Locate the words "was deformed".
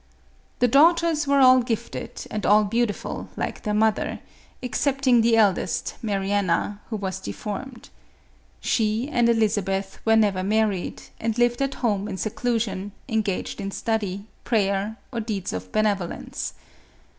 6.95-7.89